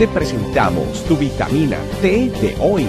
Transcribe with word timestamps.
te 0.00 0.08
presentamos 0.08 1.04
tu 1.04 1.14
vitamina 1.14 1.76
T 2.00 2.30
de 2.30 2.56
hoy. 2.58 2.86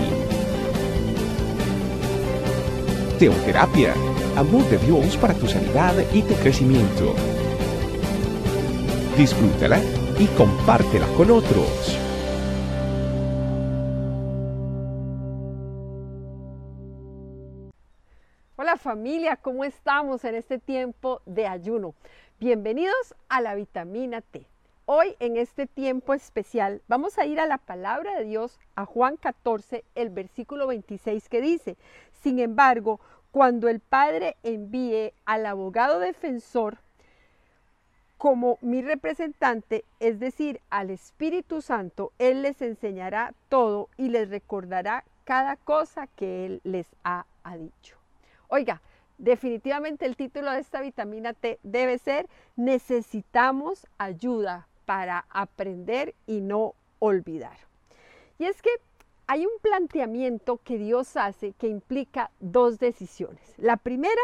Teoterapia, 3.20 3.94
amor 4.38 4.64
de 4.70 4.78
Dios 4.78 5.18
para 5.18 5.34
tu 5.34 5.46
sanidad 5.46 5.94
y 6.13 6.21
tu 6.21 6.34
crecimiento. 6.36 7.13
Disfrútala 9.18 9.82
y 10.20 10.26
compártela 10.38 11.05
con 11.18 11.32
otros. 11.32 12.00
Hola 18.55 18.78
familia, 18.78 19.36
¿cómo 19.36 19.66
estamos 19.66 20.23
en 20.23 20.36
este 20.36 20.59
tiempo 20.59 21.21
de 21.25 21.46
ayuno? 21.46 21.93
Bienvenidos 22.39 23.16
a 23.28 23.41
la 23.41 23.54
vitamina 23.55 24.21
T. 24.21 24.50
Hoy 24.86 25.16
en 25.20 25.38
este 25.38 25.68
tiempo 25.68 26.14
especial 26.14 26.82
vamos 26.87 27.18
a 27.19 27.25
ir 27.25 27.39
a 27.39 27.46
la 27.46 27.60
palabra 27.60 28.18
de 28.18 28.25
Dios, 28.25 28.60
a 28.75 28.86
Juan 28.86 29.15
14, 29.15 29.86
el 29.96 30.10
versículo 30.10 30.68
26 30.68 31.29
que 31.29 31.39
dice, 31.39 31.78
sin 32.23 32.39
embargo, 32.39 33.00
cuando 33.31 33.70
el 33.70 33.80
Padre 33.80 34.36
envíe 34.44 35.14
al 35.25 35.45
abogado 35.45 36.00
defensor 36.00 36.80
como 38.17 38.58
mi 38.61 38.81
representante, 38.81 39.86
es 40.00 40.20
decir, 40.20 40.61
al 40.70 40.89
Espíritu 40.89 41.61
Santo, 41.61 42.11
Él 42.20 42.42
les 42.42 42.61
enseñará 42.61 43.34
todo 43.50 43.88
y 43.98 44.09
les 44.09 44.30
recordará 44.30 45.06
cada 45.23 45.56
cosa 45.58 46.08
que 46.08 46.45
Él 46.45 46.61
les 46.64 46.88
ha, 47.03 47.25
ha 47.44 47.56
dicho. 47.56 47.98
Oiga, 48.48 48.81
definitivamente 49.20 50.06
el 50.06 50.17
título 50.17 50.52
de 50.52 50.59
esta 50.59 50.81
vitamina 50.81 51.34
T 51.34 51.59
debe 51.64 52.00
ser 52.00 52.28
Necesitamos 52.56 53.88
ayuda 53.98 54.67
para 54.91 55.25
aprender 55.30 56.16
y 56.27 56.41
no 56.41 56.75
olvidar. 57.00 57.58
Y 58.38 58.44
es 58.44 58.61
que 58.61 58.72
hay 59.25 59.45
un 59.45 59.53
planteamiento 59.61 60.58
que 60.66 60.78
Dios 60.78 61.16
hace 61.16 61.53
que 61.53 61.70
implica 61.70 62.30
dos 62.42 62.78
decisiones. 62.78 63.53
La 63.58 63.78
primera 63.78 64.22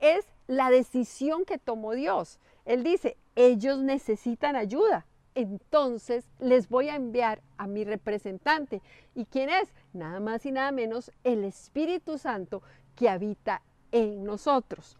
es 0.00 0.24
la 0.46 0.70
decisión 0.70 1.44
que 1.44 1.58
tomó 1.58 1.94
Dios. 1.94 2.38
Él 2.64 2.84
dice, 2.84 3.16
ellos 3.34 3.78
necesitan 3.78 4.54
ayuda, 4.54 5.04
entonces 5.34 6.24
les 6.38 6.68
voy 6.68 6.90
a 6.90 6.94
enviar 6.94 7.42
a 7.58 7.66
mi 7.66 7.82
representante. 7.82 8.82
¿Y 9.16 9.24
quién 9.24 9.50
es? 9.50 9.68
Nada 9.92 10.20
más 10.20 10.46
y 10.46 10.52
nada 10.52 10.70
menos 10.70 11.10
el 11.24 11.42
Espíritu 11.42 12.18
Santo 12.18 12.62
que 12.94 13.08
habita 13.08 13.62
en 13.90 14.22
nosotros. 14.22 14.96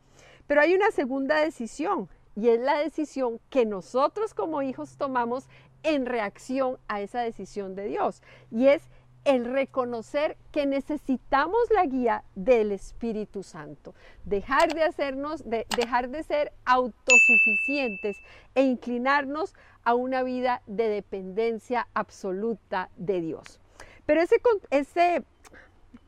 Pero 0.49 0.61
hay 0.61 0.75
una 0.75 0.91
segunda 0.91 1.37
decisión 1.37 2.09
y 2.37 2.49
es 2.49 2.61
la 2.61 2.79
decisión 2.79 3.41
que 3.51 3.65
nosotros 3.67 4.35
como 4.35 4.63
hijos 4.63 4.97
tomamos 4.97 5.47
en 5.83 6.07
reacción 6.07 6.79
a 6.89 7.01
esa 7.01 7.21
decisión 7.21 7.75
de 7.75 7.87
Dios. 7.87 8.23
Y 8.51 8.67
es 8.69 8.83
el 9.25 9.47
reconocer 9.47 10.37
que 10.53 10.67
necesitamos 10.67 11.59
la 11.75 11.87
guía 11.87 12.25
del 12.35 12.73
Espíritu 12.73 13.43
Santo, 13.43 13.95
dejar 14.25 14.75
de 14.75 14.83
hacernos, 14.83 15.49
de, 15.49 15.67
dejar 15.77 16.11
de 16.11 16.23
ser 16.23 16.53
autosuficientes 16.67 18.19
e 18.55 18.63
inclinarnos 18.63 19.55
a 19.83 19.95
una 19.95 20.23
vida 20.23 20.63
de 20.67 20.89
dependencia 20.89 21.89
absoluta 21.95 22.91
de 22.97 23.21
Dios. 23.21 23.61
Pero 24.05 24.21
ese, 24.21 24.37
ese 24.71 25.25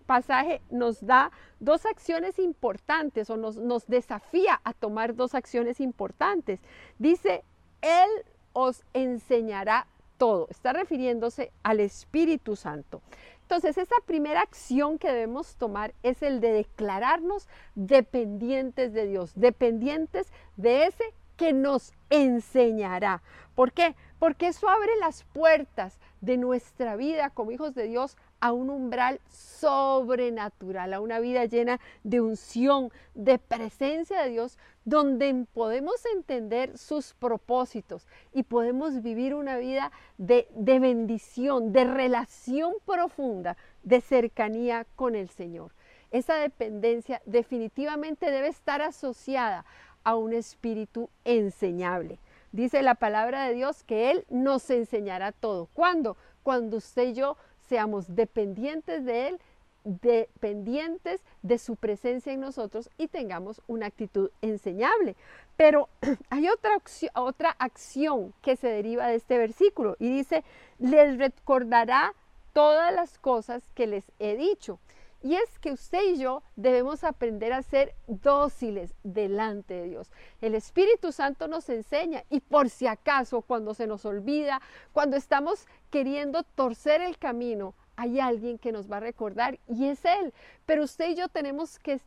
pasaje 0.06 0.62
nos 0.70 1.04
da 1.04 1.30
dos 1.60 1.84
acciones 1.84 2.38
importantes 2.38 3.28
o 3.30 3.36
nos, 3.36 3.56
nos 3.56 3.86
desafía 3.86 4.60
a 4.64 4.72
tomar 4.72 5.14
dos 5.14 5.34
acciones 5.34 5.80
importantes. 5.80 6.60
Dice, 6.98 7.44
Él 7.82 8.08
os 8.52 8.84
enseñará 8.94 9.86
todo. 10.16 10.46
Está 10.50 10.72
refiriéndose 10.72 11.52
al 11.62 11.80
Espíritu 11.80 12.56
Santo. 12.56 13.02
Entonces, 13.42 13.78
esa 13.78 13.94
primera 14.06 14.40
acción 14.40 14.98
que 14.98 15.08
debemos 15.08 15.56
tomar 15.56 15.94
es 16.02 16.22
el 16.22 16.40
de 16.40 16.52
declararnos 16.52 17.48
dependientes 17.74 18.92
de 18.92 19.06
Dios, 19.06 19.32
dependientes 19.36 20.32
de 20.56 20.86
ese 20.86 21.04
que 21.36 21.52
nos 21.52 21.92
enseñará. 22.10 23.22
¿Por 23.54 23.72
qué? 23.72 23.94
Porque 24.18 24.48
eso 24.48 24.68
abre 24.68 24.90
las 24.98 25.24
puertas 25.24 26.00
de 26.20 26.38
nuestra 26.38 26.96
vida 26.96 27.30
como 27.30 27.52
hijos 27.52 27.74
de 27.74 27.84
Dios 27.84 28.16
a 28.46 28.52
un 28.52 28.70
umbral 28.70 29.20
sobrenatural, 29.28 30.94
a 30.94 31.00
una 31.00 31.18
vida 31.18 31.46
llena 31.46 31.80
de 32.04 32.20
unción, 32.20 32.92
de 33.16 33.40
presencia 33.40 34.22
de 34.22 34.30
Dios, 34.30 34.56
donde 34.84 35.46
podemos 35.52 35.96
entender 36.14 36.78
sus 36.78 37.12
propósitos 37.14 38.06
y 38.32 38.44
podemos 38.44 39.02
vivir 39.02 39.34
una 39.34 39.56
vida 39.56 39.90
de, 40.16 40.46
de 40.54 40.78
bendición, 40.78 41.72
de 41.72 41.86
relación 41.86 42.74
profunda, 42.84 43.56
de 43.82 44.00
cercanía 44.00 44.86
con 44.94 45.16
el 45.16 45.28
Señor. 45.28 45.72
Esa 46.12 46.36
dependencia 46.36 47.20
definitivamente 47.26 48.30
debe 48.30 48.46
estar 48.46 48.80
asociada 48.80 49.64
a 50.04 50.14
un 50.14 50.34
espíritu 50.34 51.10
enseñable. 51.24 52.20
Dice 52.52 52.80
la 52.82 52.94
palabra 52.94 53.48
de 53.48 53.54
Dios 53.54 53.82
que 53.82 54.12
Él 54.12 54.24
nos 54.30 54.70
enseñará 54.70 55.32
todo. 55.32 55.66
¿Cuándo? 55.74 56.16
Cuando 56.44 56.76
usted 56.76 57.08
y 57.08 57.14
yo 57.14 57.36
seamos 57.68 58.14
dependientes 58.14 59.04
de 59.04 59.28
Él, 59.28 59.40
dependientes 59.84 61.22
de 61.42 61.58
su 61.58 61.76
presencia 61.76 62.32
en 62.32 62.40
nosotros 62.40 62.90
y 62.98 63.06
tengamos 63.06 63.62
una 63.68 63.86
actitud 63.86 64.30
enseñable. 64.42 65.16
Pero 65.56 65.88
hay 66.30 66.48
otra, 66.48 66.82
otra 67.14 67.50
acción 67.58 68.34
que 68.42 68.56
se 68.56 68.68
deriva 68.68 69.06
de 69.06 69.14
este 69.14 69.38
versículo 69.38 69.96
y 69.98 70.10
dice, 70.10 70.44
les 70.78 71.16
recordará 71.18 72.14
todas 72.52 72.92
las 72.92 73.18
cosas 73.18 73.62
que 73.74 73.86
les 73.86 74.04
he 74.18 74.36
dicho. 74.36 74.78
Y 75.26 75.34
es 75.34 75.58
que 75.58 75.72
usted 75.72 76.04
y 76.04 76.18
yo 76.18 76.44
debemos 76.54 77.02
aprender 77.02 77.52
a 77.52 77.60
ser 77.60 77.96
dóciles 78.06 78.94
delante 79.02 79.74
de 79.74 79.88
Dios. 79.88 80.12
El 80.40 80.54
Espíritu 80.54 81.10
Santo 81.10 81.48
nos 81.48 81.68
enseña 81.68 82.22
y 82.30 82.38
por 82.38 82.70
si 82.70 82.86
acaso 82.86 83.42
cuando 83.42 83.74
se 83.74 83.88
nos 83.88 84.04
olvida, 84.04 84.62
cuando 84.92 85.16
estamos 85.16 85.66
queriendo 85.90 86.44
torcer 86.44 87.00
el 87.00 87.18
camino, 87.18 87.74
hay 87.96 88.20
alguien 88.20 88.56
que 88.56 88.70
nos 88.70 88.88
va 88.88 88.98
a 88.98 89.00
recordar 89.00 89.58
y 89.66 89.86
es 89.88 90.04
Él. 90.04 90.32
Pero 90.64 90.84
usted 90.84 91.08
y 91.08 91.16
yo 91.16 91.26
tenemos 91.26 91.80
que 91.80 91.98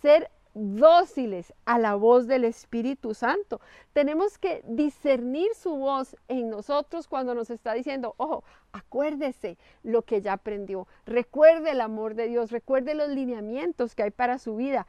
ser 0.00 0.30
dóciles 0.58 1.52
a 1.64 1.78
la 1.78 1.94
voz 1.94 2.26
del 2.26 2.44
Espíritu 2.44 3.14
Santo. 3.14 3.60
Tenemos 3.92 4.38
que 4.38 4.62
discernir 4.66 5.54
su 5.54 5.76
voz 5.76 6.16
en 6.28 6.50
nosotros 6.50 7.08
cuando 7.08 7.34
nos 7.34 7.50
está 7.50 7.74
diciendo, 7.74 8.14
ojo, 8.16 8.44
acuérdese 8.72 9.56
lo 9.82 10.02
que 10.02 10.20
ya 10.20 10.34
aprendió, 10.34 10.86
recuerde 11.06 11.70
el 11.70 11.80
amor 11.80 12.14
de 12.14 12.28
Dios, 12.28 12.50
recuerde 12.50 12.94
los 12.94 13.08
lineamientos 13.08 13.94
que 13.94 14.02
hay 14.04 14.10
para 14.10 14.38
su 14.38 14.56
vida. 14.56 14.86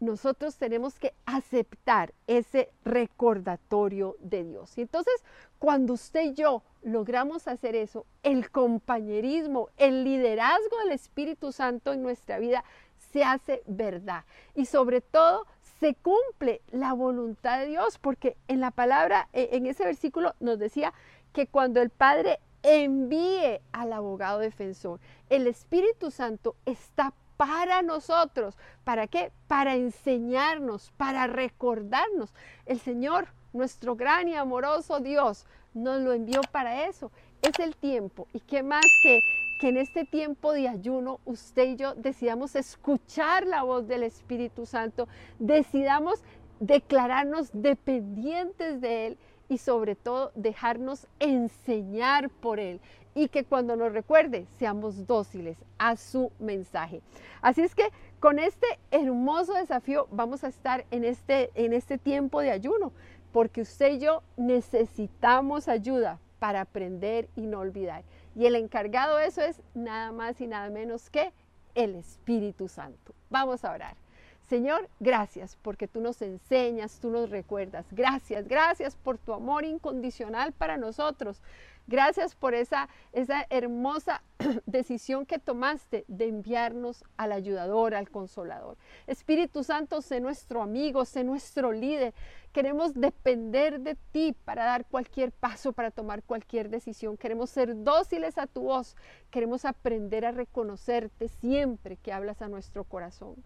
Nosotros 0.00 0.56
tenemos 0.56 0.98
que 0.98 1.12
aceptar 1.26 2.14
ese 2.26 2.70
recordatorio 2.84 4.16
de 4.18 4.44
Dios. 4.44 4.78
Y 4.78 4.82
entonces, 4.82 5.12
cuando 5.58 5.92
usted 5.92 6.22
y 6.22 6.34
yo 6.34 6.62
logramos 6.82 7.46
hacer 7.46 7.76
eso, 7.76 8.06
el 8.22 8.50
compañerismo, 8.50 9.68
el 9.76 10.04
liderazgo 10.04 10.78
del 10.84 10.92
Espíritu 10.92 11.52
Santo 11.52 11.92
en 11.92 12.02
nuestra 12.02 12.38
vida 12.38 12.64
se 13.12 13.24
hace 13.24 13.62
verdad. 13.66 14.24
Y 14.54 14.66
sobre 14.66 15.00
todo 15.00 15.46
se 15.80 15.94
cumple 15.94 16.60
la 16.70 16.92
voluntad 16.92 17.60
de 17.60 17.66
Dios, 17.66 17.98
porque 17.98 18.36
en 18.48 18.60
la 18.60 18.70
palabra, 18.70 19.28
e, 19.32 19.50
en 19.52 19.66
ese 19.66 19.84
versículo 19.84 20.34
nos 20.40 20.58
decía 20.58 20.92
que 21.32 21.46
cuando 21.46 21.80
el 21.80 21.90
Padre 21.90 22.38
envíe 22.62 23.60
al 23.72 23.92
abogado 23.92 24.40
defensor, 24.40 25.00
el 25.30 25.46
Espíritu 25.46 26.10
Santo 26.10 26.56
está 26.66 27.14
para 27.38 27.80
nosotros. 27.80 28.58
¿Para 28.84 29.06
qué? 29.06 29.32
Para 29.48 29.74
enseñarnos, 29.74 30.92
para 30.98 31.26
recordarnos. 31.26 32.34
El 32.66 32.78
Señor, 32.78 33.28
nuestro 33.54 33.96
gran 33.96 34.28
y 34.28 34.34
amoroso 34.34 35.00
Dios, 35.00 35.46
nos 35.72 36.02
lo 36.02 36.12
envió 36.12 36.42
para 36.52 36.84
eso. 36.84 37.10
Es 37.40 37.58
el 37.58 37.74
tiempo. 37.76 38.28
¿Y 38.34 38.40
qué 38.40 38.62
más 38.62 38.84
que 39.02 39.20
que 39.60 39.68
en 39.68 39.76
este 39.76 40.06
tiempo 40.06 40.54
de 40.54 40.68
ayuno 40.68 41.20
usted 41.26 41.68
y 41.68 41.76
yo 41.76 41.94
decidamos 41.94 42.56
escuchar 42.56 43.46
la 43.46 43.62
voz 43.62 43.86
del 43.86 44.04
Espíritu 44.04 44.64
Santo, 44.64 45.06
decidamos 45.38 46.24
declararnos 46.60 47.50
dependientes 47.52 48.80
de 48.80 49.06
Él 49.06 49.18
y 49.50 49.58
sobre 49.58 49.96
todo 49.96 50.32
dejarnos 50.34 51.06
enseñar 51.18 52.30
por 52.30 52.58
Él 52.58 52.80
y 53.14 53.28
que 53.28 53.44
cuando 53.44 53.76
nos 53.76 53.92
recuerde 53.92 54.46
seamos 54.58 55.06
dóciles 55.06 55.58
a 55.76 55.96
su 55.96 56.32
mensaje. 56.38 57.02
Así 57.42 57.60
es 57.60 57.74
que 57.74 57.90
con 58.18 58.38
este 58.38 58.66
hermoso 58.90 59.52
desafío 59.52 60.08
vamos 60.10 60.42
a 60.42 60.48
estar 60.48 60.86
en 60.90 61.04
este, 61.04 61.50
en 61.54 61.74
este 61.74 61.98
tiempo 61.98 62.40
de 62.40 62.50
ayuno, 62.50 62.92
porque 63.30 63.60
usted 63.60 63.92
y 63.92 63.98
yo 63.98 64.22
necesitamos 64.38 65.68
ayuda 65.68 66.18
para 66.38 66.62
aprender 66.62 67.28
y 67.36 67.42
no 67.42 67.60
olvidar. 67.60 68.04
Y 68.34 68.46
el 68.46 68.54
encargado 68.54 69.16
de 69.16 69.26
eso 69.26 69.42
es 69.42 69.60
nada 69.74 70.12
más 70.12 70.40
y 70.40 70.46
nada 70.46 70.70
menos 70.70 71.10
que 71.10 71.32
el 71.74 71.94
Espíritu 71.94 72.68
Santo. 72.68 73.14
Vamos 73.28 73.64
a 73.64 73.72
orar. 73.72 73.96
Señor, 74.48 74.88
gracias 74.98 75.56
porque 75.62 75.86
tú 75.86 76.00
nos 76.00 76.20
enseñas, 76.22 76.98
tú 77.00 77.10
nos 77.10 77.30
recuerdas. 77.30 77.86
Gracias, 77.92 78.48
gracias 78.48 78.96
por 78.96 79.16
tu 79.16 79.32
amor 79.32 79.64
incondicional 79.64 80.52
para 80.52 80.76
nosotros. 80.76 81.40
Gracias 81.86 82.34
por 82.34 82.54
esa, 82.54 82.88
esa 83.12 83.46
hermosa 83.50 84.22
decisión 84.66 85.26
que 85.26 85.38
tomaste 85.38 86.04
de 86.08 86.28
enviarnos 86.28 87.04
al 87.16 87.32
ayudador, 87.32 87.94
al 87.94 88.10
consolador. 88.10 88.76
Espíritu 89.06 89.64
Santo, 89.64 90.00
sé 90.00 90.20
nuestro 90.20 90.62
amigo, 90.62 91.04
sé 91.04 91.24
nuestro 91.24 91.72
líder. 91.72 92.14
Queremos 92.52 92.94
depender 92.94 93.80
de 93.80 93.96
ti 94.12 94.34
para 94.44 94.64
dar 94.64 94.84
cualquier 94.84 95.30
paso, 95.30 95.72
para 95.72 95.90
tomar 95.90 96.22
cualquier 96.22 96.68
decisión. 96.68 97.16
Queremos 97.16 97.50
ser 97.50 97.84
dóciles 97.84 98.38
a 98.38 98.46
tu 98.46 98.62
voz. 98.62 98.96
Queremos 99.30 99.64
aprender 99.64 100.24
a 100.24 100.32
reconocerte 100.32 101.28
siempre 101.28 101.96
que 101.96 102.12
hablas 102.12 102.42
a 102.42 102.48
nuestro 102.48 102.84
corazón. 102.84 103.36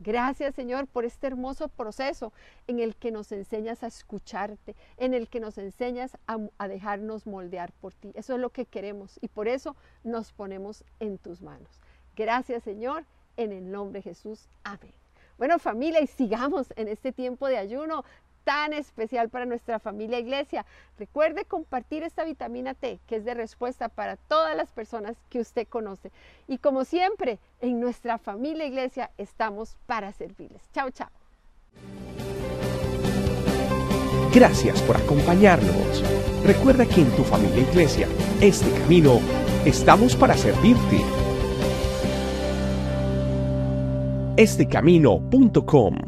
Gracias 0.00 0.54
Señor 0.54 0.86
por 0.86 1.04
este 1.04 1.26
hermoso 1.26 1.68
proceso 1.68 2.32
en 2.66 2.80
el 2.80 2.96
que 2.96 3.10
nos 3.10 3.30
enseñas 3.32 3.82
a 3.82 3.86
escucharte, 3.86 4.74
en 4.96 5.14
el 5.14 5.28
que 5.28 5.40
nos 5.40 5.56
enseñas 5.58 6.16
a, 6.26 6.68
dejarnos 6.68 7.26
moldear 7.26 7.72
por 7.72 7.94
ti. 7.94 8.12
Eso 8.14 8.34
es 8.34 8.40
lo 8.40 8.50
que 8.50 8.66
queremos 8.66 9.18
y 9.22 9.28
por 9.28 9.48
eso 9.48 9.76
nos 10.02 10.32
ponemos 10.32 10.84
en 11.00 11.18
tus 11.18 11.42
manos. 11.42 11.80
Gracias 12.16 12.62
Señor, 12.64 13.04
en 13.36 13.52
el 13.52 13.70
nombre 13.70 14.00
de 14.00 14.02
Jesús. 14.02 14.48
Amén. 14.64 14.92
Bueno 15.38 15.58
familia, 15.58 16.00
y 16.00 16.06
sigamos 16.06 16.72
en 16.76 16.88
este 16.88 17.12
tiempo 17.12 17.46
de 17.48 17.58
ayuno 17.58 18.04
tan 18.44 18.72
especial 18.72 19.28
para 19.28 19.46
nuestra 19.46 19.78
familia 19.78 20.18
iglesia. 20.18 20.64
Recuerde 20.98 21.44
compartir 21.44 22.02
esta 22.02 22.24
vitamina 22.24 22.74
T, 22.74 23.00
que 23.06 23.16
es 23.16 23.24
de 23.24 23.34
respuesta 23.34 23.88
para 23.88 24.16
todas 24.16 24.56
las 24.56 24.70
personas 24.70 25.16
que 25.30 25.40
usted 25.40 25.66
conoce. 25.66 26.12
Y 26.46 26.58
como 26.58 26.84
siempre, 26.84 27.38
en 27.60 27.80
nuestra 27.80 28.18
familia 28.18 28.66
iglesia 28.66 29.10
estamos 29.18 29.76
para 29.86 30.12
servirles. 30.12 30.62
Chao, 30.72 30.90
chao. 30.90 31.10
Gracias 34.32 34.82
por 34.82 34.96
acompañarnos. 34.96 36.02
Recuerda 36.44 36.84
que 36.86 37.00
en 37.00 37.10
tu 37.16 37.22
familia 37.22 37.60
iglesia, 37.60 38.08
este 38.40 38.70
camino, 38.80 39.20
estamos 39.64 40.16
para 40.16 40.34
servirte. 40.36 41.00
Estecamino.com 44.36 46.03